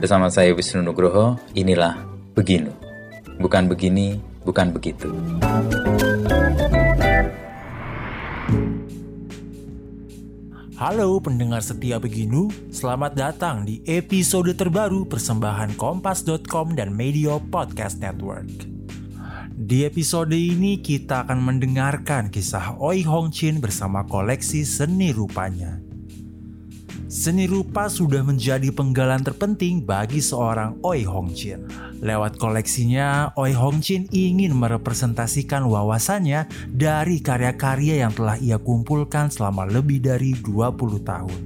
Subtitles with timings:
[0.00, 1.92] Bersama saya Wisnu Nugroho, inilah
[2.32, 2.72] Beginu.
[3.36, 4.16] Bukan begini,
[4.48, 5.12] bukan begitu.
[10.80, 18.48] Halo pendengar setia Beginu, selamat datang di episode terbaru persembahan Kompas.com dan Media Podcast Network.
[19.52, 25.89] Di episode ini kita akan mendengarkan kisah Oi Hong Chin bersama koleksi seni rupanya.
[27.10, 31.66] Seni rupa sudah menjadi penggalan terpenting bagi seorang Oi Hong Chin.
[31.98, 39.66] Lewat koleksinya, Oi Hong Chin ingin merepresentasikan wawasannya dari karya-karya yang telah ia kumpulkan selama
[39.66, 41.38] lebih dari 20 tahun.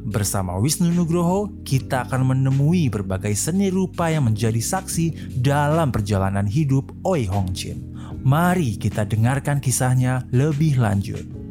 [0.00, 6.88] Bersama Wisnu Nugroho, kita akan menemui berbagai seni rupa yang menjadi saksi dalam perjalanan hidup
[7.04, 7.84] Oi Hong Chin.
[8.24, 11.41] Mari kita dengarkan kisahnya lebih lanjut.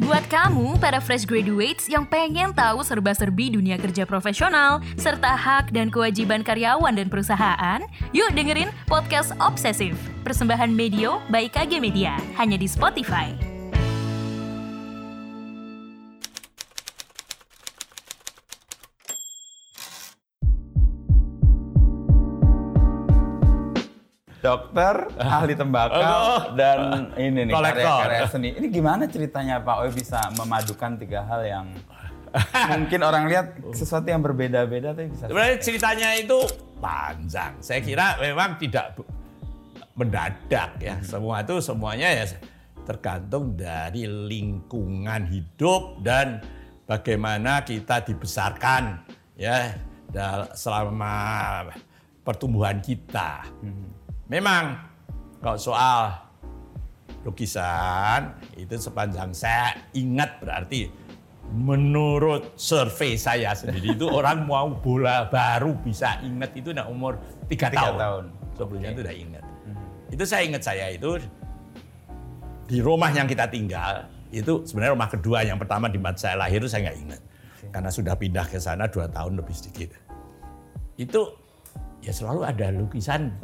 [0.00, 5.92] Buat kamu, para fresh graduates yang pengen tahu serba-serbi dunia kerja profesional, serta hak dan
[5.92, 7.84] kewajiban karyawan dan perusahaan,
[8.16, 9.92] yuk dengerin Podcast Obsesif,
[10.24, 13.49] persembahan Medio by KG Media, hanya di Spotify.
[24.50, 27.86] Dokter, ahli tembakau, dan ini nih Kolektor.
[27.86, 28.48] karya-karya seni.
[28.58, 31.66] Ini gimana ceritanya Pak Oi bisa memadukan tiga hal yang
[32.74, 35.30] mungkin orang lihat sesuatu yang berbeda-beda tapi bisa.
[35.30, 36.38] Sebenarnya ceritanya itu
[36.82, 37.62] panjang.
[37.62, 38.98] Saya kira memang tidak
[39.94, 40.98] mendadak ya.
[41.06, 42.26] Semua itu semuanya ya
[42.82, 46.42] tergantung dari lingkungan hidup dan
[46.90, 49.06] bagaimana kita dibesarkan
[49.38, 49.78] ya
[50.58, 51.14] selama
[52.26, 53.46] pertumbuhan kita.
[54.30, 54.78] Memang
[55.42, 56.14] kalau soal
[57.26, 60.86] lukisan itu sepanjang saya ingat berarti
[61.50, 67.18] menurut survei saya sendiri itu orang mau bola baru bisa ingat itu nah umur
[67.50, 67.98] tiga tahun.
[67.98, 68.24] tahun.
[68.54, 69.44] Sebelumnya itu udah ingat.
[70.14, 71.18] Itu saya ingat saya itu
[72.70, 76.62] di rumah yang kita tinggal itu sebenarnya rumah kedua yang pertama di tempat saya lahir
[76.62, 77.20] itu saya nggak ingat
[77.74, 79.90] karena sudah pindah ke sana dua tahun lebih sedikit.
[80.94, 81.34] Itu
[81.98, 83.34] ya selalu ada lukisan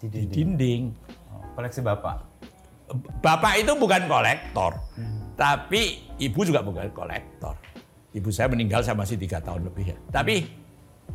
[0.00, 0.32] di, Di di dinding.
[0.56, 0.82] dinding.
[1.30, 2.16] Oh, koleksi Bapak.
[3.22, 4.74] Bapak itu bukan kolektor,
[5.38, 7.54] tapi ibu juga bukan kolektor.
[8.10, 9.98] Ibu saya meninggal saya masih tiga tahun lebih ya.
[10.10, 10.50] Tapi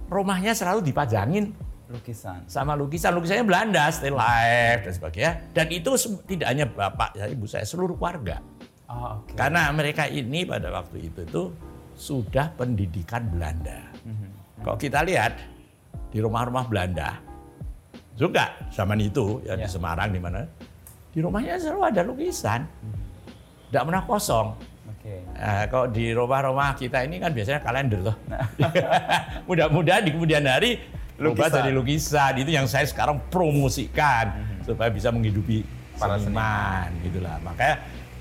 [0.08, 1.52] rumahnya selalu dipajangin
[1.92, 2.48] Lukisan.
[2.48, 5.32] sama lukisan, lukisannya Belanda, still life dan sebagainya.
[5.52, 5.92] Dan itu
[6.24, 8.40] tidak hanya bapak, ya, ibu saya, seluruh keluarga.
[8.88, 9.36] Oh, oke.
[9.36, 11.52] Karena mereka ini pada waktu itu tuh
[12.00, 13.92] sudah pendidikan Belanda.
[14.64, 15.36] Kalau kita lihat
[16.10, 17.20] di rumah-rumah Belanda
[18.16, 19.64] juga zaman itu ya, Ya.
[19.64, 20.42] di Semarang di mana
[21.12, 22.60] di rumahnya selalu ada lukisan,
[23.70, 24.48] tidak pernah kosong.
[24.86, 25.22] Oke.
[25.32, 28.16] Nah, kalau di rumah-rumah kita ini kan biasanya kalender loh.
[29.48, 30.80] Mudah-mudahan di kemudian hari
[31.16, 31.56] lupa Lukisan.
[31.62, 35.64] jadi lukisan itu yang saya sekarang promosikan supaya bisa menghidupi
[35.96, 37.40] Para seniman gitulah.
[37.40, 37.76] Makanya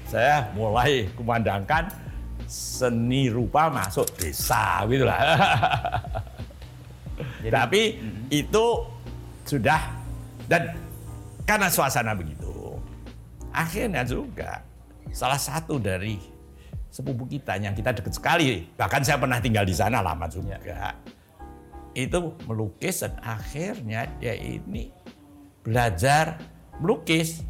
[0.06, 1.90] saya mulai kumandangkan
[2.46, 5.18] seni rupa masuk desa gitulah.
[7.42, 7.80] Jadi- Tapi
[8.30, 8.64] itu
[9.44, 9.80] sudah
[10.48, 10.76] dan
[11.44, 12.80] karena suasana begitu,
[13.52, 14.64] akhirnya juga
[15.12, 16.16] salah satu dari
[16.88, 20.56] sepupu kita yang kita dekat sekali, bahkan saya pernah tinggal di sana lama juga,
[21.94, 22.18] itu
[22.48, 24.90] melukis dan akhirnya dia ini
[25.64, 26.38] belajar
[26.80, 27.40] melukis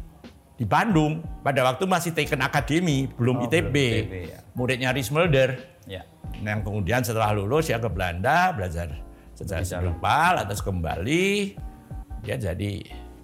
[0.55, 3.75] di Bandung pada waktu masih Taken Academy, belum Oh, ITB.
[3.75, 4.39] belum ITB, ya.
[4.55, 5.59] Muridnya Rismelder.
[5.83, 6.07] Ya.
[6.39, 9.03] Yang kemudian setelah lulus ya ke Belanda belajar
[9.35, 11.59] secara spiritual atas kembali
[12.25, 12.71] dia jadi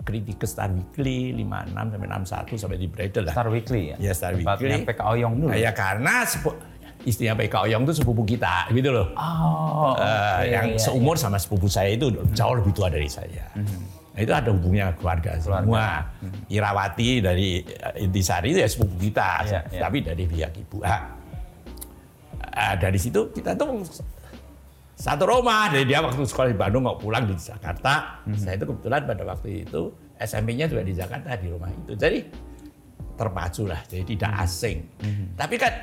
[0.02, 3.34] kritikus Star Weekly 56 sampai 61 sampai di Bredel lah.
[3.34, 3.96] Star Weekly ya.
[3.98, 4.86] Iya, Star Weekly.
[4.86, 5.50] PK Oyong dulu.
[5.54, 6.26] Nah, ya karena
[7.06, 9.08] istrinya PK Oyong itu sepupu kita gitu loh.
[9.18, 9.94] Oh.
[9.98, 13.46] Eh, oke, yang iya, seumur sama sepupu saya itu jauh lebih tua dari saya.
[14.12, 16.06] Nah, itu ada hubungannya keluarga, semua.
[16.52, 19.80] Irawati dari eh, Intisari itu ya sepupu kita, Iya, iya.
[19.88, 20.78] tapi dari pihak ibu.
[20.84, 21.02] Ah,
[22.54, 23.82] ah, dari situ kita tuh
[25.02, 25.74] satu rumah.
[25.74, 28.22] Dari dia waktu sekolah di Bandung nggak pulang di Jakarta.
[28.38, 29.90] Saya itu kebetulan pada waktu itu
[30.22, 31.98] SMP-nya juga di Jakarta di rumah itu.
[31.98, 32.20] Jadi
[33.18, 34.86] terpacu lah, jadi tidak asing.
[35.34, 35.74] Tapi kan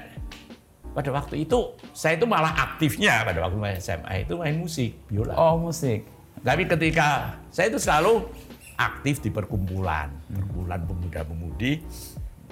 [0.94, 5.34] pada waktu itu saya itu malah aktifnya pada waktu main SMA itu main musik biola.
[5.34, 6.06] Oh, musik.
[6.38, 8.22] Tapi ketika saya itu selalu
[8.78, 11.82] aktif di perkumpulan, perkumpulan pemuda-pemudi.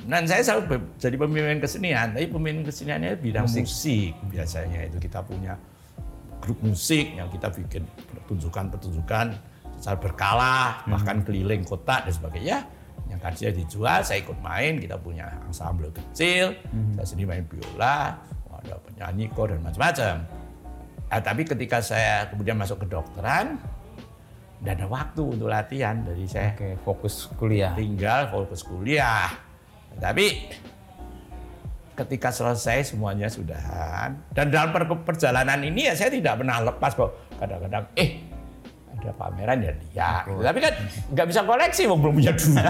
[0.07, 3.67] Dan saya selalu jadi pemimpin kesenian, tapi pemimpin keseniannya bidang Musik.
[3.67, 4.13] musik.
[4.31, 5.59] biasanya itu kita punya
[6.41, 7.83] grup musik yang kita bikin
[8.15, 9.27] pertunjukan-pertunjukan
[9.77, 10.57] secara berkala,
[10.89, 12.59] bahkan keliling kota dan sebagainya.
[13.07, 16.59] Yang kajian dijual, saya ikut main, kita punya ensemble kecil,
[16.99, 18.19] saya sendiri main biola,
[18.67, 20.27] ada penyanyi kor dan macam-macam.
[21.07, 23.63] Ah, tapi ketika saya kemudian masuk ke dokteran,
[24.59, 26.03] tidak ada waktu untuk latihan.
[26.03, 27.73] Jadi saya Oke, fokus kuliah.
[27.79, 29.31] tinggal fokus kuliah.
[29.97, 30.51] Tapi
[31.97, 37.11] ketika selesai semuanya sudahan dan dalam per- perjalanan ini ya saya tidak pernah lepas kok.
[37.41, 38.21] Kadang-kadang eh
[38.97, 40.25] ada pameran ya lihat.
[40.29, 40.41] Gitu.
[40.45, 40.73] Tapi kan
[41.13, 42.65] nggak bisa koleksi, wong belum punya duit.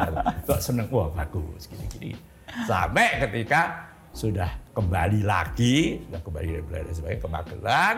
[0.50, 2.18] Kok seneng wah bagus gini-gini.
[2.66, 7.96] Sampai ketika sudah kembali lagi, sudah kembali dari Belanda sebagai ke Magelang.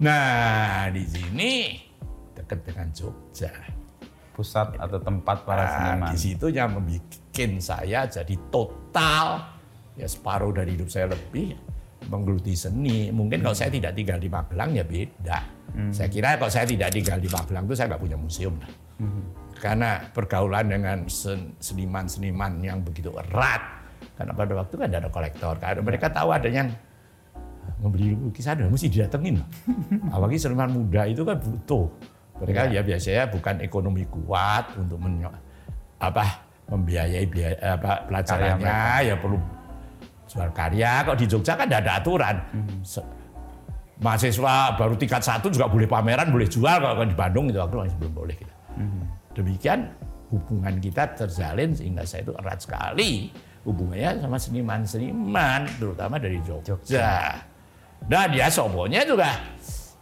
[0.00, 1.52] Nah di sini
[2.36, 3.52] dekat dengan Jogja.
[4.36, 6.08] Pusat atau tempat para Nah, seniman.
[6.12, 7.04] di situ yang membuat
[7.60, 9.59] saya jadi total
[10.00, 11.52] ya separuh dari hidup saya lebih
[12.08, 13.12] menggeluti seni.
[13.12, 15.38] Mungkin kalau saya tidak tinggal di Magelang ya beda.
[15.92, 18.70] Saya kira kalau saya tidak tinggal di Magelang itu saya nggak punya museum lah.
[19.60, 23.60] Karena pergaulan dengan sen- seniman-seniman yang begitu erat.
[24.16, 25.54] Karena pada waktu kan ada kolektor.
[25.60, 26.72] Karena mereka tahu ada yang
[27.80, 29.40] membeli lukisan dan mesti didatengin.
[30.16, 31.86] Apalagi seniman muda itu kan butuh.
[32.40, 35.36] Mereka ya biasanya bukan ekonomi kuat untuk menyo-
[36.00, 36.24] apa
[36.72, 39.36] membiayai biaya, apa pelajarannya ya perlu
[40.30, 41.02] jual karya.
[41.02, 42.36] Kok di Jogja kan tidak ada aturan.
[42.86, 43.18] Se-
[44.00, 46.72] Mahasiswa baru tingkat satu juga boleh pameran, boleh jual.
[46.80, 48.36] Kalau di Bandung itu waktu masih belum boleh.
[48.38, 48.54] Gitu.
[49.36, 49.92] Demikian
[50.32, 53.28] hubungan kita terjalin sehingga saya itu erat sekali
[53.60, 57.36] hubungannya sama seniman-seniman, terutama dari Jogja.
[58.08, 59.36] Nah dia sobonya juga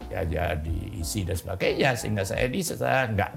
[0.07, 3.31] ya jadi isi dan sebagainya sehingga saya ini secara nggak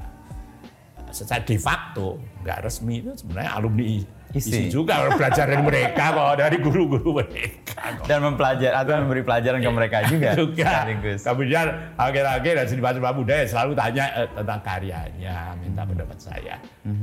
[1.12, 3.84] secara de facto nggak resmi itu sebenarnya alumni
[4.32, 4.48] Isi.
[4.48, 8.08] isi, juga belajar dari mereka kok dari guru-guru mereka kok.
[8.08, 10.32] Dan mempelajari atau memberi pelajaran ke mereka juga.
[10.32, 10.64] juga.
[10.72, 11.20] sekaligus.
[11.20, 11.66] Kemudian
[12.00, 16.56] akhir-akhir dan seniman seniman muda ya selalu tanya eh, tentang karyanya, minta pendapat saya.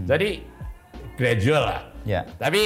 [0.10, 0.42] Jadi
[1.22, 1.82] gradual lah.
[2.02, 2.26] Ya.
[2.42, 2.62] Tapi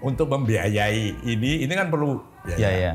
[0.00, 2.16] untuk membiayai ini, ini kan perlu
[2.48, 2.56] biaya.
[2.56, 2.92] Iya, iya.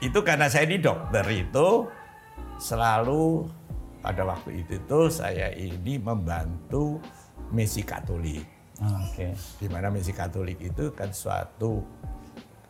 [0.00, 1.92] Itu karena saya di dokter itu
[2.56, 3.52] selalu
[4.02, 6.98] pada waktu itu tuh saya ini membantu
[7.54, 8.42] misi Katolik.
[8.82, 9.30] Ah, Oke.
[9.62, 11.78] Di mana misi Katolik itu kan suatu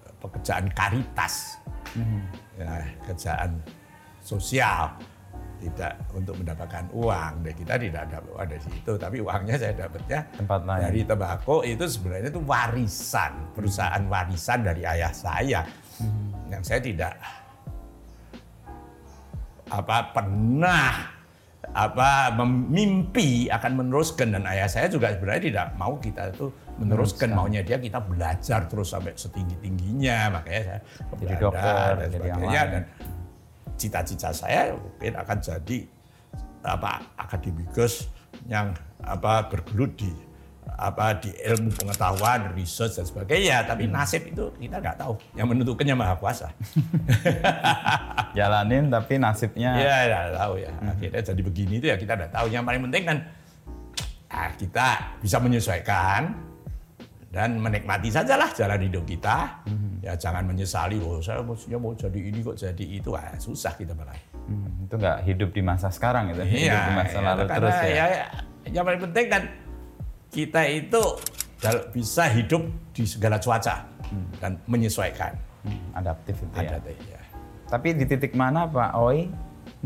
[0.05, 1.57] eh, pekerjaan karitas,
[2.61, 3.57] ya, kerjaan
[4.21, 4.93] sosial,
[5.57, 7.33] tidak untuk mendapatkan uang.
[7.49, 10.81] Dan kita tidak ada uang dari situ, tapi uangnya saya dapatnya Tempat lain.
[10.85, 15.65] dari tembakau itu sebenarnya itu warisan, perusahaan warisan dari ayah saya,
[16.53, 17.17] yang saya tidak
[19.73, 21.12] apa pernah
[21.71, 24.35] apa memimpi akan meneruskan.
[24.35, 26.51] Dan ayah saya juga sebenarnya tidak mau kita itu
[26.83, 27.31] meneruskan.
[27.31, 32.27] Maunya dia kita belajar terus sampai setinggi tingginya makanya saya Jadi Belanda dokter, dan jadi
[32.27, 32.63] yang sebagainya.
[32.63, 32.73] lain.
[32.73, 32.85] dan
[33.79, 35.79] cita-cita saya mungkin akan jadi
[36.63, 38.07] apa akademikus
[38.47, 38.71] yang
[39.03, 40.13] apa bergelut di
[40.73, 43.67] apa di ilmu pengetahuan, research dan sebagainya.
[43.67, 43.95] Tapi Hmm.
[43.95, 45.15] nasib itu kita nggak tahu.
[45.35, 46.49] Yang menentukannya maha kuasa.
[48.37, 50.71] Jalanin tapi nasibnya Ya, nggak tahu ya.
[50.83, 52.47] Akhirnya jadi begini itu ya kita nggak tahu.
[52.49, 53.19] Yang paling penting kan
[54.33, 54.87] ah, kita
[55.21, 56.23] bisa menyesuaikan
[57.33, 59.65] dan menikmati sajalah jalan hidup kita.
[60.03, 63.15] Ya jangan menyesali, oh saya maksudnya mau jadi ini kok jadi itu.
[63.15, 64.17] Ah, susah kita malah.
[64.43, 67.87] Hmm, itu nggak hidup di masa sekarang itu, hidup di masa ya, lalu terus ya.
[68.11, 68.27] ya,
[68.67, 69.43] Yang paling penting kan
[70.33, 71.03] kita itu
[71.93, 72.65] bisa hidup
[72.97, 73.85] di segala cuaca
[74.41, 75.37] dan menyesuaikan.
[75.63, 76.75] Hmm, adaptif itu ya.
[76.75, 77.21] Ada teh, ya.
[77.71, 79.31] Tapi di titik mana Pak Oi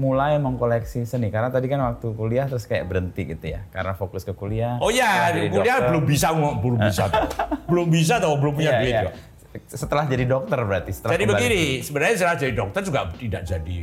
[0.01, 1.29] mulai mengkoleksi seni?
[1.29, 4.81] Karena tadi kan waktu kuliah terus kayak berhenti gitu ya, karena fokus ke kuliah.
[4.81, 5.89] Oh ya, kuliah dokter.
[5.93, 7.03] belum bisa belum bisa,
[7.71, 9.15] belum bisa atau belum punya Iya, duit kok.
[9.69, 10.91] Setelah jadi dokter berarti.
[10.93, 13.79] Setelah Jadi begini, sebenarnya setelah jadi dokter juga tidak jadi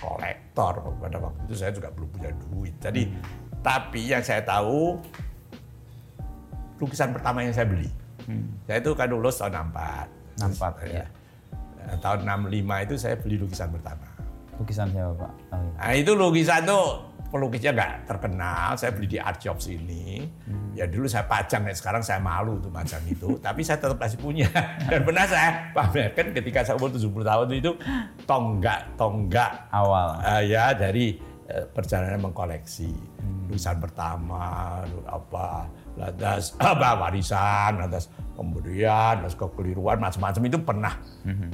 [0.00, 0.74] kolektor.
[1.00, 2.74] Pada waktu itu saya juga belum punya duit.
[2.80, 3.02] Jadi,
[3.60, 4.96] tapi yang saya tahu,
[6.78, 7.90] lukisan pertama yang saya beli.
[8.68, 10.38] Saya itu kan lulus tahun 64.
[10.38, 11.06] 64, Terus, ya.
[11.98, 14.06] Tahun 65 itu saya beli lukisan pertama.
[14.60, 15.32] Lukisan siapa Pak?
[15.54, 15.72] Oh, iya.
[15.80, 16.84] Nah itu lukisan tuh
[17.32, 18.76] pelukisnya nggak terkenal.
[18.76, 20.28] Saya beli di art shop sini.
[20.76, 23.38] Ya dulu saya pajang, ya sekarang saya malu tuh pajang itu.
[23.46, 24.48] Tapi saya tetap masih punya.
[24.86, 27.72] Dan pernah saya pamerkan ketika saya umur 70 tahun itu
[28.28, 30.08] tonggak-tonggak Awal.
[30.36, 31.16] eh, ya dari
[31.48, 32.92] eh, perjalanan mengkoleksi
[33.48, 35.64] lukisan pertama, apa,
[35.98, 38.06] lantas apa warisan, lantas
[38.38, 40.94] pemberian, lantas kekeliruan, macam-macam itu pernah,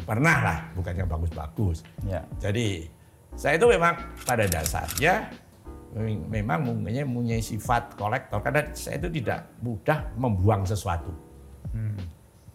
[0.04, 1.80] pernah lah, bukan yang bagus-bagus.
[2.04, 2.20] Ya.
[2.36, 2.84] Jadi
[3.34, 3.96] saya itu memang
[4.28, 5.32] pada dasarnya
[5.96, 11.10] mem- memang mempunyai, mempunyai sifat kolektor karena saya itu tidak mudah membuang sesuatu.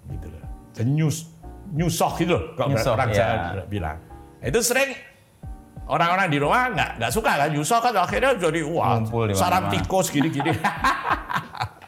[0.09, 0.45] Gitu loh.
[0.77, 1.33] Dan nyus,
[1.73, 3.17] nyusoh gitu loh, kalau Nyusoh, orang ya.
[3.17, 3.97] Jawa bilang.
[4.39, 4.93] Itu sering
[5.89, 9.01] orang-orang di rumah nggak nggak suka kan nyusoh kan akhirnya jadi wah
[9.33, 10.53] sarang tikus gini-gini.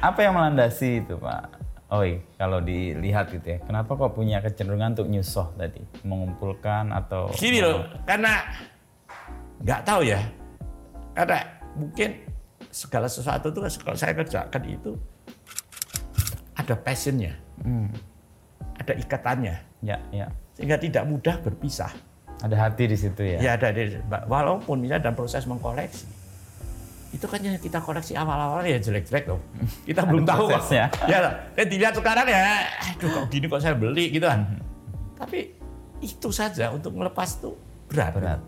[0.00, 1.60] Apa yang melandasi itu Pak?
[1.90, 7.58] Oi, kalau dilihat gitu ya, kenapa kok punya kecenderungan untuk nyusoh tadi, mengumpulkan atau Gini
[7.58, 8.38] loh, karena
[9.58, 10.22] nggak tahu ya,
[11.18, 11.42] karena
[11.74, 12.14] mungkin
[12.70, 14.94] segala sesuatu itu kalau saya kerjakan itu
[16.54, 17.34] ada passionnya,
[18.78, 20.30] ada ikatannya, Ya, ya.
[20.54, 21.90] sehingga tidak mudah berpisah.
[22.40, 23.38] Ada hati di situ ya.
[23.42, 23.68] Ya ada
[24.30, 26.19] walaupun misalnya dalam proses mengkoleksi
[27.10, 29.42] itu kan yang kita koleksi awal-awal ya jelek-jelek loh.
[29.82, 30.70] Kita belum tahu kok.
[30.70, 30.86] Ya,
[31.58, 32.62] kan dilihat sekarang ya,
[32.94, 34.46] aduh kok gini kok saya beli gitu kan.
[35.18, 35.50] Tapi
[36.00, 37.58] itu saja untuk melepas tuh
[37.90, 38.14] berat.
[38.14, 38.40] Berat.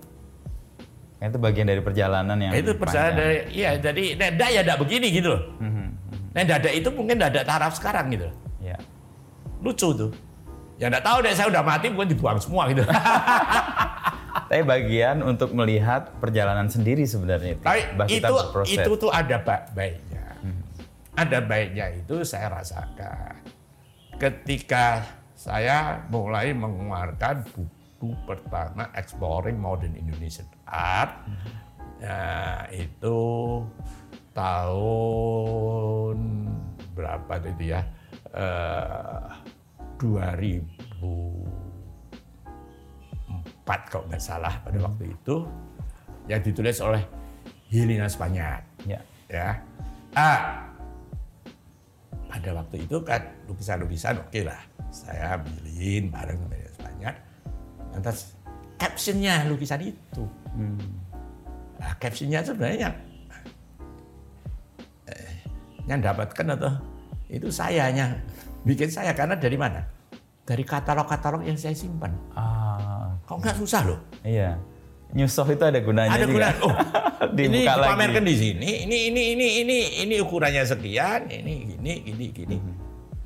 [1.19, 5.07] Nah, Itu bagian dari perjalanan yang Itu perjalanan dari, iya jadi dada ya tidak begini
[5.11, 5.43] gitu loh.
[5.63, 5.87] Mhm.
[6.35, 8.27] Nah dada itu mungkin dada taraf sekarang gitu.
[8.27, 8.35] loh.
[8.63, 8.79] Ya.
[9.63, 10.11] Lucu tuh.
[10.79, 12.83] Ya enggak tahu deh saya udah mati mungkin dibuang semua gitu.
[14.53, 17.65] Tapi bagian untuk melihat perjalanan sendiri sebenarnya itu.
[17.65, 18.85] Bah itu berproses.
[18.85, 20.37] itu tuh ada ba- baiknya.
[21.17, 23.41] Ada baiknya itu saya rasakan.
[24.21, 31.25] Ketika saya mulai mengeluarkan buku pertama Exploring Modern Indonesian Art,
[31.97, 33.21] ya, itu
[34.37, 36.19] tahun
[36.93, 37.81] berapa itu ya?
[38.37, 39.21] Eh,
[39.97, 41.62] 2004
[43.67, 45.47] kalau nggak salah pada waktu itu
[46.27, 47.03] yang ditulis oleh
[47.71, 48.63] Helena Spanyat.
[48.85, 49.01] Ya.
[49.31, 49.59] ya.
[50.13, 50.69] Ah
[52.33, 54.61] pada waktu itu kan lukisan-lukisan oke lah.
[54.89, 57.15] Saya ambilin bareng sama Helena Spanyat.
[57.93, 58.17] Lantas
[58.81, 60.25] captionnya lukisan itu.
[61.79, 62.95] Nah, captionnya sebenarnya yang
[65.07, 65.35] eh,
[65.87, 66.73] yang dapatkan atau
[67.31, 68.17] itu saya yang
[68.67, 69.15] bikin saya.
[69.15, 69.85] Karena dari mana?
[70.43, 72.11] Dari katalog-katalog yang saya simpan.
[72.35, 72.42] Ah,
[73.43, 74.57] nggak susah loh iya.
[75.13, 76.33] Nyusoh itu ada gunanya ada juga.
[76.57, 76.57] gunanya.
[76.65, 76.73] Oh,
[77.37, 78.89] ini dipamerkan di sini.
[78.89, 79.77] Ini ini ini ini
[80.09, 81.29] ini ukurannya sekian.
[81.29, 82.57] Ini gini gini gini.
[82.57, 82.73] Hmm.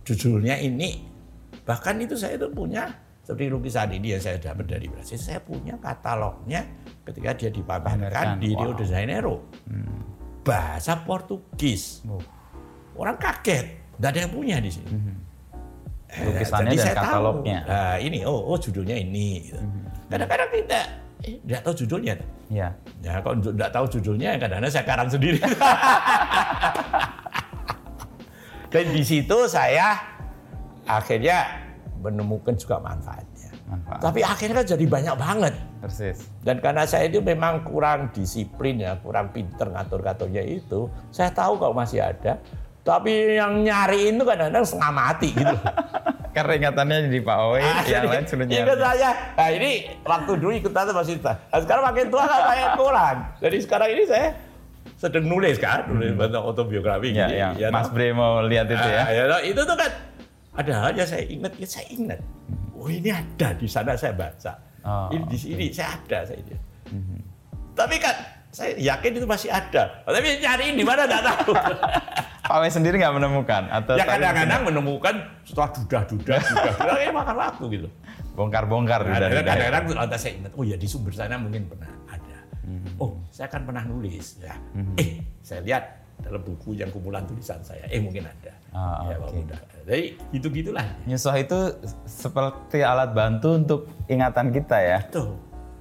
[0.02, 1.06] Judulnya ini.
[1.62, 2.90] Bahkan itu saya itu punya
[3.22, 5.14] seperti lukisan ini yang saya dapat dari Brasil.
[5.14, 6.66] Saya punya katalognya
[7.06, 8.42] ketika dia dipamerkan Pamerkan.
[8.42, 8.70] di Rio Wow.
[8.74, 8.78] Hmm.
[8.82, 9.34] de Janeiro.
[10.42, 12.02] Bahasa Portugis.
[12.02, 12.18] Oh,
[12.94, 13.94] Orang kaget.
[13.94, 14.90] Nggak ada yang punya di sini.
[14.90, 15.14] Hmm.
[16.06, 17.04] Eh, Lukisannya jadi dan saya tahu.
[17.06, 17.58] katalognya.
[17.60, 17.70] Hmm.
[17.70, 19.28] Nah, ini oh, oh judulnya ini.
[19.44, 19.62] gitu.
[20.06, 20.80] Kadang-kadang kita
[21.26, 22.14] eh, nggak tahu judulnya.
[22.50, 22.68] ya.
[23.02, 25.38] Ya kalau nggak tahu judulnya kadang-kadang saya karang sendiri.
[28.72, 29.96] Dan di situ saya
[30.86, 31.66] akhirnya
[32.02, 33.50] menemukan juga manfaatnya.
[33.66, 33.98] Manfaat.
[33.98, 35.54] Tapi akhirnya kan jadi banyak banget.
[35.82, 36.18] Persis.
[36.46, 41.74] Dan karena saya itu memang kurang disiplin ya, kurang pinter ngatur-ngaturnya itu, saya tahu kalau
[41.74, 42.38] masih ada.
[42.86, 45.56] Tapi yang nyari itu kadang-kadang setengah mati gitu.
[46.36, 48.84] Karena ingatannya di Pak Owi, Ah, yang jadi lain sudah Ingat nyari.
[48.84, 49.10] saya.
[49.40, 49.70] Nah ini
[50.04, 51.32] waktu dulu ikut tante masih tua.
[51.32, 53.16] Nah, sekarang makin tua kan saya kurang.
[53.40, 54.28] Jadi sekarang ini saya
[55.00, 57.16] sedang nulis kan, nulis bentuk autobiografi.
[57.16, 57.88] Ya, yang ya, Mas.
[57.88, 59.00] Bre mau lihat itu ya.
[59.00, 59.40] Ah, ya, toh.
[59.48, 59.90] itu tuh kan
[60.60, 62.20] ada halnya saya ingat, ya saya ingat.
[62.76, 64.52] Oh ini ada di sana saya baca.
[64.84, 66.52] Oh, ini di sini saya ada saya ini.
[67.72, 68.12] Tapi kan
[68.52, 70.04] saya yakin itu masih ada.
[70.04, 71.52] Tapi nyariin di mana nggak tahu.
[72.46, 77.64] Pak Owi sendiri nggak menemukan atau ya kadang-kadang menemukan setelah dudah-dudah, dudah-dudah, ini makan waktu
[77.74, 77.88] gitu.
[78.36, 79.42] bongkar-bongkar Nah, daerah.
[79.42, 82.38] kadang-kadang lantas saya ingat, oh ya di sumber sana mungkin pernah ada.
[82.98, 84.54] Oh, saya kan pernah nulis ya.
[84.96, 85.84] Eh, saya lihat
[86.20, 88.52] dalam buku yang kumpulan tulisan saya, eh mungkin ada.
[88.76, 89.24] Ah, ya, oke.
[89.24, 89.60] walaupun udah.
[89.86, 90.02] Jadi
[90.34, 90.86] gitu-gitulah.
[91.06, 91.58] Nyusoh itu
[92.04, 94.98] seperti alat bantu untuk ingatan kita ya.
[95.08, 95.32] Tuh.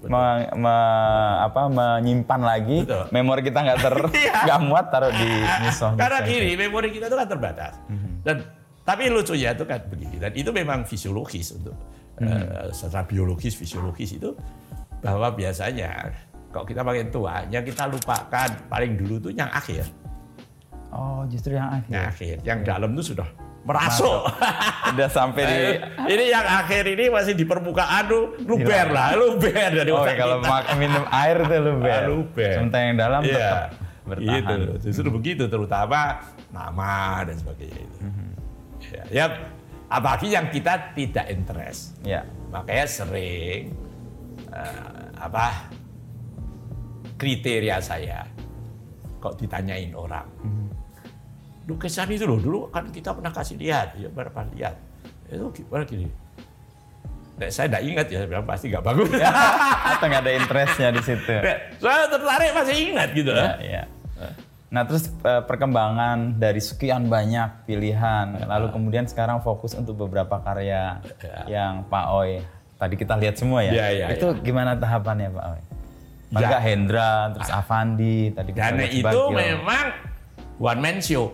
[0.08, 3.06] Me- me- apa, menyimpan lagi Betul.
[3.10, 3.96] memori kita nggak ter
[4.26, 4.34] Iya.
[4.46, 5.30] nggak muat taruh di
[5.62, 5.92] nyusoh.
[6.02, 7.74] Karena nyusoh gini, memori kita itu kan terbatas.
[8.22, 8.42] Dan
[8.82, 10.16] tapi lucunya itu kan begini.
[10.18, 11.74] Dan itu memang fisiologis untuk
[12.22, 14.34] eh, secara biologis, fisiologis itu
[15.02, 16.14] bahwa biasanya
[16.50, 19.84] kalau kita makin tua, yang kita lupakan paling dulu tuh yang akhir.
[20.90, 21.92] Oh justru yang akhir.
[21.92, 23.28] Yang akhir, yang dalam itu sudah
[23.66, 24.30] merasuk.
[24.94, 25.58] Udah sampai di
[26.14, 30.38] ini yang akhir ini masih di permukaan tuh luber lah, luber dari Oh otak kalau
[30.78, 31.90] minum air itu luber.
[31.90, 32.54] Ah, luber.
[32.62, 33.34] Sementara yang dalam Iya.
[33.34, 33.62] tetap
[34.06, 34.38] bertahan.
[34.38, 34.56] Gitu.
[34.86, 36.22] Justru begitu terutama
[36.54, 38.00] nama dan sebagainya itu.
[38.06, 38.28] Mhm.
[38.86, 39.26] Ya, ya,
[39.90, 41.98] apalagi yang kita tidak interest.
[42.06, 42.22] Ya.
[42.54, 43.74] Makanya sering
[44.54, 45.74] eh, apa
[47.18, 48.30] kriteria saya
[49.18, 50.30] kok ditanyain orang.
[51.66, 54.76] Lukisan itu loh dulu kan kita pernah kasih lihat, ya berapa lihat.
[55.30, 56.06] Itu gimana gini.
[57.36, 59.12] Nah, saya tidak ingat ya, bilang pasti nggak bagus.
[59.92, 61.36] Atau nggak ada interestnya di situ.
[61.44, 63.32] Nah, saya tertarik masih ingat gitu.
[63.34, 63.84] Ya, ya.
[64.76, 71.00] Nah terus eh, perkembangan dari sekian banyak pilihan, lalu kemudian sekarang fokus untuk beberapa karya
[71.48, 72.44] yang Pak Oi
[72.76, 73.72] tadi kita lihat semua ya.
[73.72, 75.62] Ya, ya, itu gimana tahapannya Pak Oi?
[76.36, 76.60] Paling Ya.
[76.60, 79.86] Hendra, terus Avandi tadi kita Dan itu memang
[80.60, 81.32] one man show.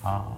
[0.00, 0.32] Oh,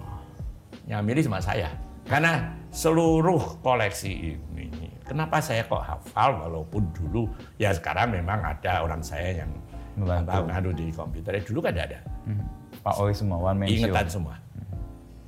[0.83, 1.69] Yang milih cuma saya.
[2.03, 4.67] Karena seluruh koleksi ini,
[5.01, 9.51] kenapa saya kok hafal walaupun dulu ya sekarang memang ada orang saya yang
[9.95, 10.43] Membantu.
[10.51, 11.39] ngadu di komputer.
[11.39, 12.43] Dulu kan ada, Hmm.
[12.83, 13.75] Pak Oi semua one man show.
[13.79, 14.35] ingetan semua.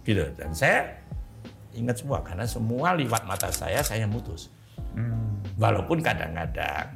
[0.04, 0.26] Gitu.
[0.36, 0.92] Dan saya
[1.72, 4.52] ingat semua karena semua lewat mata saya saya mutus.
[4.92, 5.40] Hmm.
[5.56, 6.92] Walaupun kadang-kadang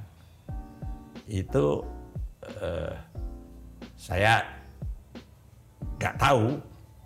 [1.24, 1.66] itu
[2.60, 2.96] eh,
[3.96, 4.44] saya
[5.96, 6.60] nggak tahu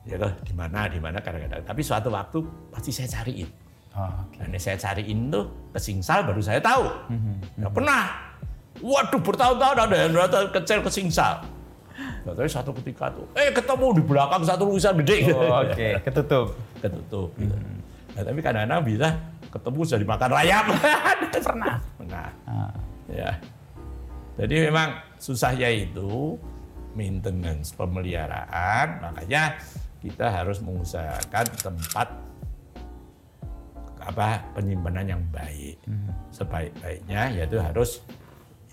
[0.03, 1.63] ya loh di mana di mana kadang-kadang.
[1.63, 2.39] Tapi suatu waktu
[2.71, 3.49] pasti saya cariin.
[3.93, 4.41] Oh, oke.
[4.41, 6.85] Dan saya cariin tuh ke Singsal baru saya tahu.
[7.59, 8.03] Nggak pernah.
[8.81, 11.45] Waduh bertahun-tahun ada yang datang kecil ke Singsal.
[12.25, 15.29] Nggak tahu satu ketika tuh, eh ketemu di belakang satu lukisan gede.
[15.29, 16.57] Oh, Oke, ketutup.
[16.81, 17.29] Ketutup.
[17.37, 17.53] Gitu.
[18.17, 19.07] Nah, tapi kadang-kadang bisa
[19.53, 20.65] ketemu sudah dimakan rayap.
[21.47, 21.75] pernah.
[22.01, 22.27] Pernah.
[22.49, 22.73] Ah.
[23.05, 23.29] Ya.
[24.41, 26.41] Jadi memang susahnya itu
[26.97, 29.61] maintenance pemeliharaan, makanya
[30.03, 32.11] kita harus mengusahakan tempat
[34.03, 35.79] apa penyimpanan yang baik.
[36.35, 38.03] Sebaik-baiknya yaitu harus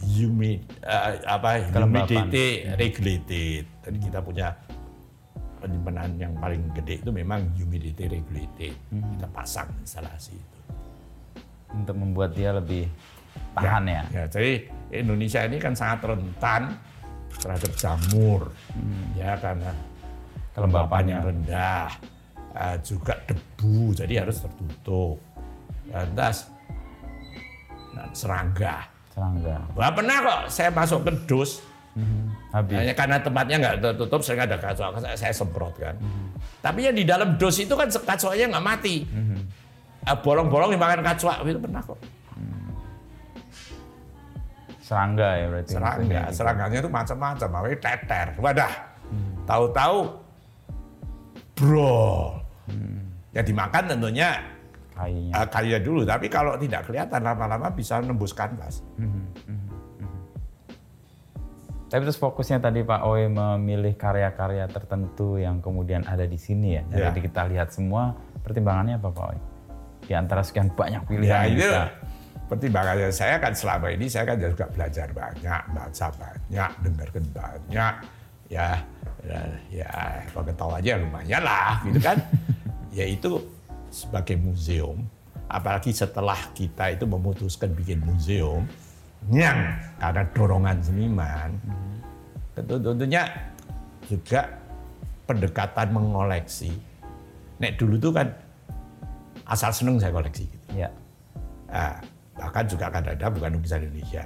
[0.02, 3.62] humid eh, apa humidity regulated.
[3.86, 4.50] Jadi kita punya
[5.62, 8.74] penyimpanan yang paling gede itu memang humidity regulated.
[8.90, 10.58] Kita pasang instalasi itu.
[11.70, 12.90] Untuk membuat dia lebih
[13.54, 14.02] tahan ya.
[14.10, 16.74] Ya, jadi Indonesia ini kan sangat rentan
[17.30, 18.50] terhadap jamur,
[19.14, 19.70] ya karena
[20.54, 21.90] kelembapannya rendah,
[22.54, 25.18] eh, juga debu, jadi harus tertutup.
[25.90, 26.50] Lantas
[27.94, 28.86] nah, serangga.
[29.10, 29.56] Serangga.
[29.74, 31.62] Wah pernah kok saya masuk ke dus,
[32.54, 32.76] Habis.
[32.78, 35.98] hanya karena tempatnya nggak tertutup, sehingga ada kacau, saya, saya semprot kan.
[36.62, 39.02] Tapi yang di dalam dus itu kan kacauannya nggak mati.
[40.00, 41.98] Eh, Bolong-bolong dimakan kacau, itu pernah kok.
[44.90, 45.70] Serangga ya berarti.
[45.70, 46.34] serangga maksudnya.
[46.34, 48.72] serangganya itu macam-macam namanya teter wadah
[49.46, 49.96] tahu-tahu
[51.60, 52.40] bro
[53.36, 54.40] ya dimakan tentunya
[54.96, 55.32] Kayunya.
[55.36, 58.80] uh, kaya dulu tapi kalau tidak kelihatan lama-lama bisa nembus kanvas
[61.90, 66.82] Tapi terus fokusnya tadi Pak Oi memilih karya-karya tertentu yang kemudian ada di sini ya.
[66.94, 67.10] Ya.
[67.10, 68.14] Jadi kita lihat semua
[68.46, 69.38] pertimbangannya apa Pak Oi?
[70.06, 71.82] Di antara sekian banyak ya pilihan yang itu bisa.
[72.46, 77.94] pertimbangannya saya kan selama ini saya kan juga belajar banyak baca banyak dengarkan banyak
[78.50, 78.70] ya
[79.24, 79.40] ya,
[79.72, 79.90] ya
[80.32, 82.18] pengetahuannya lumayan lah gitu kan.
[82.98, 83.38] Yaitu
[83.90, 85.06] sebagai museum
[85.50, 88.62] apalagi setelah kita itu memutuskan bikin museum
[89.28, 91.50] yang karena dorongan seniman.
[92.54, 93.26] Tentu tentunya
[94.06, 94.46] juga
[95.26, 96.72] pendekatan mengoleksi.
[97.60, 98.30] Nek dulu tuh kan
[99.44, 100.66] asal seneng saya koleksi gitu.
[100.86, 100.88] Ya.
[101.68, 102.00] Nah,
[102.38, 104.24] bahkan juga kadang-kadang bukan lukisan Indonesia.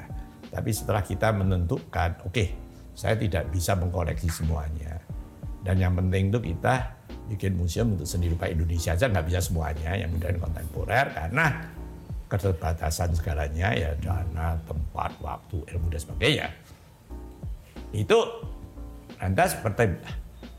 [0.54, 2.44] Tapi setelah kita menentukan, oke,
[2.94, 4.98] saya tidak bisa mengkoleksi semuanya.
[5.64, 6.94] Dan yang penting itu kita
[7.28, 11.46] bikin museum untuk seni rupa Indonesia aja nggak bisa semuanya yang modern kontemporer karena
[12.28, 16.48] keterbatasan segalanya ya dana, tempat, waktu, ilmu dan sebagainya.
[17.94, 18.18] Itu
[19.18, 19.94] lantas seperti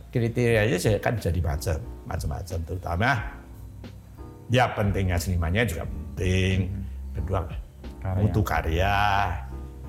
[0.09, 1.75] kriterianya saya kan jadi macam
[2.07, 3.09] macam-macam terutama
[4.47, 6.71] ya pentingnya senimannya juga penting
[7.11, 7.39] kedua
[8.15, 8.95] mutu karya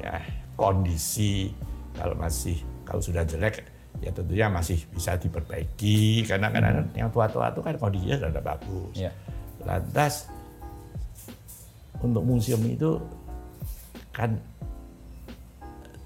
[0.02, 0.14] ya
[0.58, 1.52] kondisi
[1.96, 3.64] kalau masih kalau sudah jelek
[4.04, 6.28] ya tentunya masih bisa diperbaiki.
[6.28, 8.94] Karena kan yang tua-tua itu kan kondisinya sudah bagus.
[8.96, 9.12] Ya.
[9.66, 10.30] lantas
[11.98, 13.02] untuk museum itu
[14.14, 14.38] kan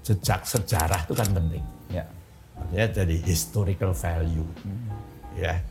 [0.01, 1.63] jejak sejarah itu kan penting.
[1.93, 2.05] Ya.
[2.57, 4.49] Artinya jadi historical value,
[5.37, 5.61] ya,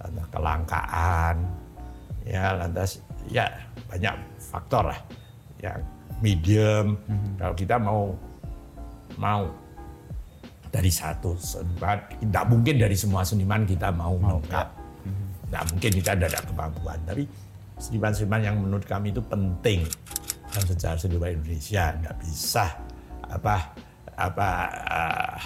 [0.00, 1.36] lantas kelangkaan,
[2.24, 2.90] ya, lantas
[3.28, 3.48] ya
[3.88, 5.00] banyak faktor lah,
[5.60, 5.72] ya
[6.20, 7.00] medium.
[7.40, 8.12] Kalau kita mau
[9.16, 9.48] mau
[10.68, 14.66] dari satu seniman, tidak mungkin dari semua seniman kita mau lengkap,
[15.48, 16.98] tidak mungkin kita tidak ada kemampuan.
[17.08, 17.24] Tapi
[17.80, 19.88] seniman-seniman yang menurut kami itu penting
[20.52, 22.66] dalam sejarah seni rupa Indonesia, nggak bisa
[23.28, 23.56] apa
[24.18, 24.48] apa
[24.92, 25.40] eh,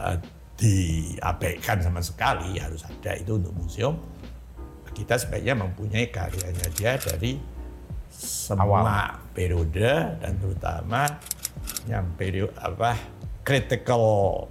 [0.00, 0.16] eh,
[0.58, 2.56] diabaikan sama sekali.
[2.56, 3.94] Harus ada itu untuk museum.
[4.96, 7.38] Kita sebaiknya mempunyai karyanya dia dari
[8.10, 11.06] semua periode dan terutama
[11.86, 13.17] yang periode apa
[13.48, 14.04] critical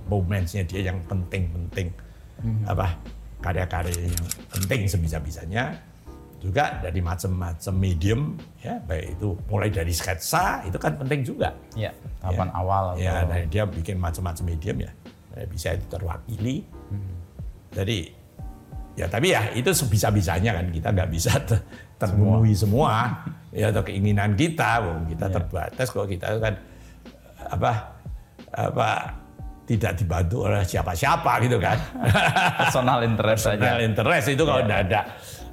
[0.09, 1.93] momentsnya dia yang penting-penting.
[2.65, 2.97] Apa?
[3.37, 5.77] Karya-karya yang penting sebisa-bisanya.
[6.37, 11.53] Juga dari macam-macam medium ya baik itu mulai dari sketsa itu kan penting juga.
[11.77, 11.93] Ya.
[12.21, 14.91] Tahapan awal atau Ya, dan dia bikin macam-macam medium ya,
[15.37, 16.65] Eh, bisa itu terwakili.
[17.73, 18.09] Jadi,
[18.97, 21.61] ya tapi ya itu sebisa-bisanya kan kita nggak bisa ter-
[22.01, 23.21] terpenuhi semua.
[23.49, 26.53] ya atau keinginan kita, kita terbatas kalau kita kan
[27.49, 27.96] apa
[28.57, 29.13] apa
[29.67, 31.77] tidak dibantu oleh siapa-siapa gitu kan.
[32.65, 33.85] personal interest Personal saja.
[33.85, 35.01] interest itu kalau tidak ada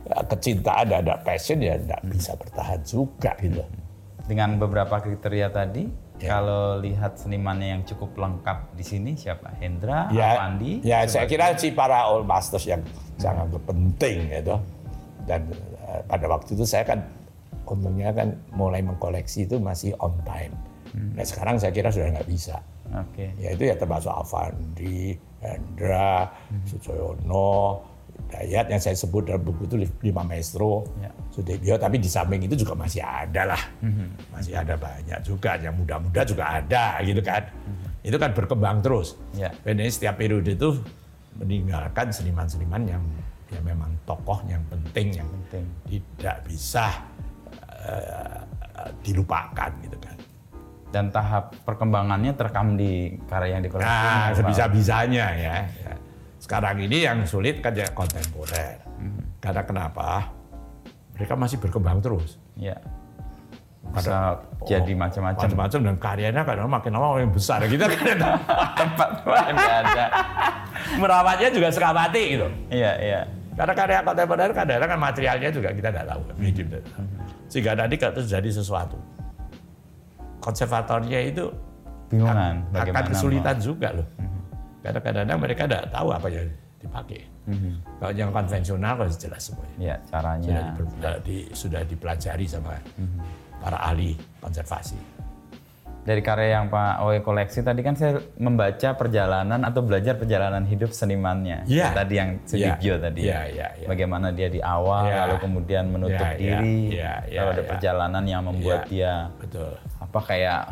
[0.07, 3.63] ya, kecintaan dan ada passion ya tidak bisa bertahan juga gitu.
[4.25, 6.39] Dengan beberapa kriteria tadi, Ya.
[6.39, 9.51] kalau lihat senimannya yang cukup lengkap di sini siapa?
[9.59, 10.79] Hendra, ya, Avandi.
[10.87, 12.81] ya saya kira si para all masters yang
[13.19, 14.57] sangat penting gitu
[15.27, 15.43] dan
[15.91, 17.03] eh, pada waktu itu saya kan
[17.67, 20.55] untungnya kan mulai mengkoleksi itu masih on time
[21.19, 22.63] nah sekarang saya kira sudah nggak bisa
[22.95, 23.35] Oke.
[23.37, 26.31] ya itu ya termasuk Avandi, Hendra,
[26.63, 27.83] Sujoyono,
[28.31, 31.11] Dayat yang saya sebut dalam buku itu lima maestro, Ya.
[31.35, 33.63] Sudebyo, tapi di samping itu juga masih ada lah,
[34.31, 37.43] masih ada banyak juga yang muda-muda juga ada gitu kan,
[38.07, 39.19] itu kan berkembang terus.
[39.35, 39.51] Ya.
[39.67, 40.79] Ini setiap periode itu
[41.35, 43.03] meninggalkan seniman-seniman yang
[43.51, 45.67] yang memang tokoh yang penting yang Penting.
[45.91, 46.87] tidak bisa
[47.83, 48.41] eh,
[49.03, 50.14] dilupakan gitu kan.
[50.95, 53.91] Dan tahap perkembangannya terekam di karya yang dikoleksi.
[53.91, 55.57] Nah, sebisa-bisanya ya.
[56.39, 58.79] Sekarang ini yang sulit kan ya kontemporer.
[59.43, 60.31] Karena kenapa?
[61.19, 62.39] Mereka masih berkembang terus.
[62.55, 62.79] Ya.
[63.91, 65.51] Bisa jadi macam-macam.
[65.51, 67.59] Macam-macam dan karyanya kadang makin lama makin besar.
[67.71, 68.19] Kita kan
[68.79, 70.07] Tempat nggak ada.
[71.03, 72.47] merawatnya juga sekamati gitu.
[72.71, 73.21] Iya, iya.
[73.55, 76.23] Karena karya kontemporer kadang-kadang kan materialnya juga kita tidak tahu.
[76.35, 77.09] Hmm.
[77.47, 78.99] Sehingga nanti terjadi sesuatu,
[80.45, 81.49] konservatornya itu
[82.13, 84.07] Bingungan akan kesulitan juga loh.
[84.85, 87.21] Karena kadang-kadang mereka tidak tahu apa yang dipakai.
[87.97, 89.77] Kalau yang konvensional kan jelas semuanya.
[89.81, 90.45] Ya, caranya.
[90.45, 92.77] Sudah, diper- di- sudah dipelajari sama
[93.59, 95.17] para ahli konservasi.
[96.05, 100.93] Dari karya yang Pak Owe koleksi tadi kan saya membaca perjalanan atau belajar perjalanan hidup
[100.93, 101.65] senimannya.
[101.65, 101.97] Iya.
[101.97, 103.21] Tadi yang Sudibyo Iya, tadi.
[103.25, 103.87] iya, iya, iya.
[103.89, 105.17] Bagaimana dia di awal Iya.
[105.25, 106.77] lalu kemudian menutup iya, diri.
[106.93, 107.71] iya, iya, lalu ada iya.
[107.73, 108.93] perjalanan yang membuat Iya.
[108.93, 109.73] dia Betul.
[110.15, 110.63] Apa kayak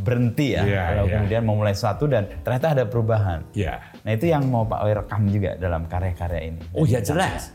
[0.00, 0.64] berhenti ya.
[0.64, 1.14] Iya, lalu iya.
[1.20, 3.44] kemudian memulai sesuatu dan ternyata ada perubahan.
[3.52, 3.84] Ya.
[4.00, 6.60] Nah, itu yang mau Pak Owe rekam juga dalam karya-karya ini.
[6.72, 7.52] Oh ya jelas.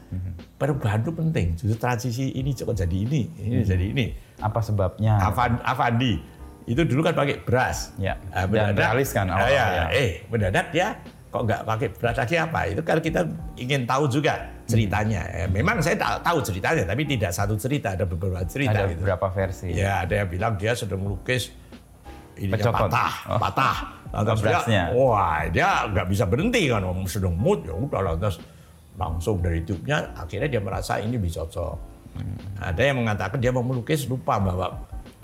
[0.61, 1.47] Perubahan itu penting.
[1.57, 4.05] Justru transisi ini cukup jadi ini, ini jadi ini.
[4.37, 5.17] Apa sebabnya?
[5.25, 6.21] Avan- Avandi
[6.69, 7.97] itu dulu kan pakai beras.
[7.97, 9.85] Ya, Ah, dan realis kan Ah, awal, ya, ya.
[9.97, 12.59] Eh, mendadak dia kok nggak pakai beras lagi apa?
[12.67, 13.21] Itu kan kita
[13.55, 15.23] ingin tahu juga ceritanya.
[15.31, 18.75] Eh, memang saya tahu ceritanya, tapi tidak satu cerita, ada beberapa cerita.
[18.75, 18.99] ada gitu.
[18.99, 19.71] beberapa versi.
[19.71, 21.55] Ya, ada yang bilang dia sedang melukis
[22.35, 22.89] Pecokot.
[22.89, 23.39] patah, Oh.
[23.39, 23.77] patah.
[24.11, 28.43] Lantas dia, wah dia nggak bisa berhenti kan, sedang mood ya udah lantas
[28.99, 31.79] langsung dari tube-nya akhirnya dia merasa ini bisa cocok.
[32.59, 34.67] Ada yang mengatakan dia mau melukis lupa bawa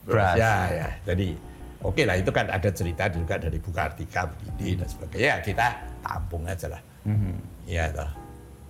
[0.07, 0.39] Beras.
[0.39, 0.87] Ya, ya.
[1.03, 1.35] Jadi
[1.83, 5.25] oke lah itu kan ada cerita juga dari buka Artika begini dan sebagainya.
[5.25, 5.67] Ya, kita
[6.01, 6.81] tampung aja lah.
[7.67, 8.09] Iya toh.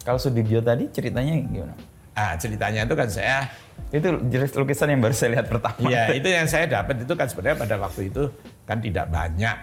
[0.08, 1.76] Kalau Sudibyo tadi ceritanya gimana?
[2.18, 3.46] Ah, ceritanya itu kan saya
[3.88, 5.88] Itu jelas lukisan yang baru saya lihat pertama.
[5.88, 8.28] Iya, itu yang saya dapat itu kan sebenarnya pada waktu itu
[8.68, 9.58] kan tidak banyak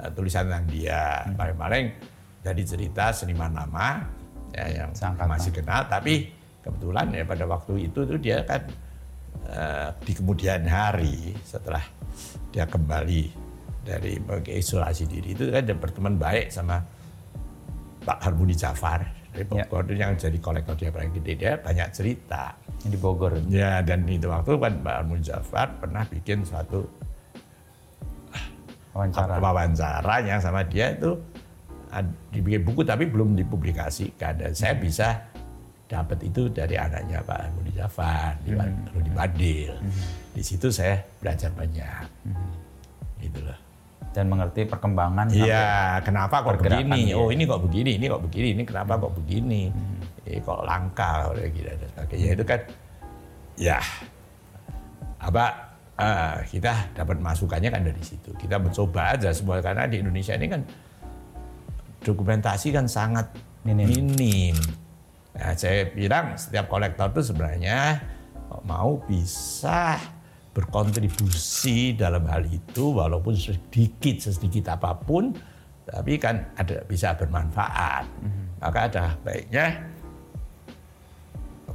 [0.00, 1.28] eh, tulisan tentang dia.
[1.36, 1.92] Paling-paling
[2.40, 4.00] jadi cerita seniman lama
[4.56, 5.28] ya, yang Seangkatan.
[5.28, 6.32] masih kenal, tapi
[6.64, 8.64] kebetulan ya pada waktu itu tuh dia kan
[9.44, 11.84] eh, di kemudian hari setelah
[12.54, 13.22] dia kembali
[13.82, 16.78] dari mengisolasi diri itu kan dia berteman baik sama
[18.06, 19.02] Pak Harmoni Jafar
[19.34, 19.66] dari Ya.
[19.66, 22.54] Bogor itu yang jadi kolektor dia paling gede dia banyak cerita.
[22.86, 23.42] Di Bogor.
[23.50, 26.86] Ya dan itu waktu kan Mbak Armun Jafar pernah bikin suatu
[28.94, 29.42] Wawancara.
[29.42, 31.18] wawancara yang sama dia itu
[32.30, 35.33] dibikin buku tapi belum dipublikasikan dan saya bisa
[35.94, 38.90] dapat itu dari anaknya Pak Armun Jafar di Hmm.
[38.90, 39.72] Rudi Badil.
[40.34, 42.04] Di situ saya belajar banyak.
[43.22, 43.58] Gitu loh.
[44.10, 47.10] Dan mengerti perkembangan Iya, kenapa kok begini?
[47.10, 47.18] dia.
[47.18, 49.70] Oh, ini kok begini, ini kok begini, ini kenapa kok begini?
[50.24, 52.28] Eh, kok langka, gitu dan sebagainya.
[52.34, 52.60] Itu kan,
[53.54, 53.78] ya,
[55.18, 55.44] apa
[55.94, 58.30] eh, kita dapat masukannya kan dari situ.
[58.34, 60.62] Kita mencoba aja semua karena di Indonesia ini kan
[62.00, 63.30] dokumentasi kan sangat
[63.64, 63.86] Minim.
[63.88, 64.56] minim.
[65.34, 67.98] Nah, saya bilang setiap kolektor itu sebenarnya
[68.62, 69.98] mau bisa
[70.54, 75.34] berkontribusi dalam hal itu walaupun sedikit sedikit apa pun
[75.84, 78.06] tapi kan ada bisa bermanfaat.
[78.62, 79.84] Maka ada baiknya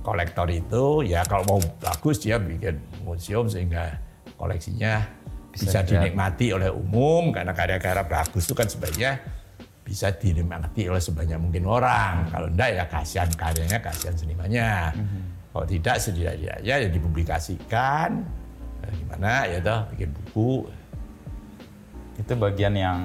[0.01, 3.99] kolektor itu ya kalau mau bagus dia bikin museum sehingga
[4.39, 5.03] koleksinya
[5.51, 5.91] Bisa bisa, dilihat.
[6.13, 9.19] dinikmati oleh umum karena karya-karya bagus itu kan sebaiknya
[9.89, 12.29] bisa dinikmati oleh sebanyak mungkin orang.
[12.29, 14.93] Kalau enggak ya kasihan karyanya, kasihan senimannya.
[15.49, 18.21] Kalau tidak setidaknya ya dipublikasikan.
[18.85, 20.69] Eh, Gimana ya toh bikin buku.
[22.19, 22.97] itu bagian yang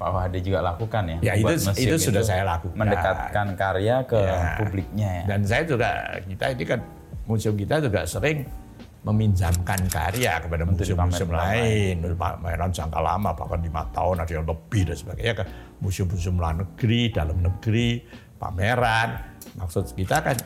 [0.00, 1.16] Pak Wahde juga lakukan ya.
[1.20, 2.72] Ya, itu- itu sudah saya lakukan.
[2.72, 4.56] Mendekatkan karya ke Ya.
[4.56, 5.24] publiknya ya.
[5.28, 5.88] Dan saya juga
[6.24, 6.80] kita ini kan
[7.28, 8.48] museum kita juga sering
[9.02, 14.86] meminjamkan karya kepada museum-museum lain, untuk pameran jangka lama bahkan lima tahun ada yang lebih
[14.86, 15.44] dan sebagainya ke
[15.82, 17.98] museum-museum luar negeri, dalam negeri,
[18.38, 19.08] pameran.
[19.58, 20.36] Maksud kita kan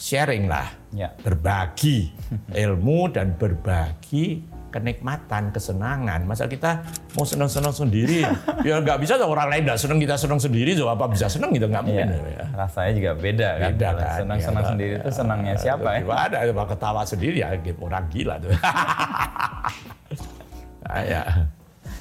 [0.00, 0.66] sharing lah,
[0.96, 1.12] Ya.
[1.20, 2.08] berbagi
[2.64, 6.20] ilmu dan berbagi kenikmatan, kesenangan.
[6.22, 8.24] Masa kita mau senang-senang sendiri?
[8.68, 11.50] ya nggak bisa dong, orang lain nggak senang kita senang sendiri, so apa bisa senang
[11.50, 11.88] gitu nggak Iya.
[12.04, 12.06] mungkin.
[12.30, 12.44] Ya.
[12.54, 13.70] Rasanya juga beda kan.
[13.72, 14.16] Beda kan.
[14.18, 14.68] Senang-senang ya.
[14.68, 16.00] sendiri itu senangnya siapa ya?
[16.02, 18.52] Gimana, cuma ketawa sendiri ya, orang gila tuh.
[20.84, 21.20] Ah, ya.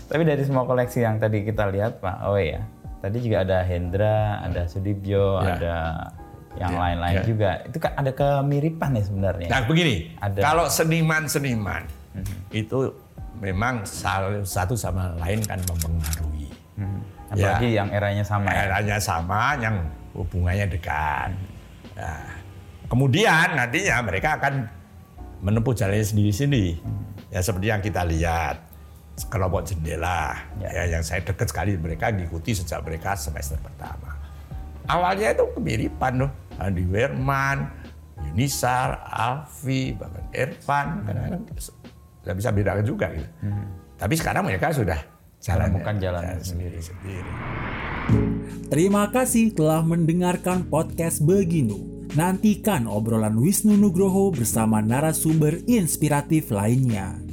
[0.07, 2.63] Tapi dari semua koleksi yang tadi kita lihat Pak Owe ya,
[2.97, 5.59] tadi juga ada Hendra, ada Sudibyo, Ya.
[5.59, 5.75] ada
[6.55, 7.23] yang Ya, lain-lain ya.
[7.27, 7.51] juga.
[7.67, 9.47] Itu kan ada kemiripan ya sebenarnya.
[9.51, 10.39] Nah begini, Ada.
[10.39, 11.83] kalau seniman-seniman
[12.15, 12.35] Mhm.
[12.53, 12.79] itu
[13.37, 13.85] memang
[14.43, 16.49] satu sama lain kan mempengaruhi.
[16.77, 17.01] Hmm.
[17.29, 18.71] Apalagi yang eranya sama ya.
[18.71, 19.75] Eranya sama, yang
[20.15, 21.35] hubungannya dekat.
[21.97, 22.29] Nah,
[22.87, 24.65] kemudian nantinya mereka akan
[25.43, 26.81] menempuh jalannya sendiri-sendiri.
[27.29, 28.63] Ya seperti yang kita lihat
[29.29, 30.85] kelompok jendela, Ya.
[30.85, 30.97] ya.
[30.97, 34.13] yang saya dekat sekali mereka diikuti sejak mereka semester pertama.
[34.87, 37.67] Awalnya itu kemiripan loh, Andi Werman,
[38.29, 41.43] Yunisar, Alfi, bahkan Irfan, kadang-kadang
[42.27, 43.29] nggak bisa bedakan juga gitu.
[43.95, 44.99] Tapi sekarang mereka sudah
[45.39, 47.31] jalan Menemukan jalannya sendiri-sendiri.
[48.67, 52.07] Terima kasih telah mendengarkan podcast Beginu.
[52.15, 57.26] Nantikan obrolan Wisnu Nugroho bersama narasumber inspiratif lainnya.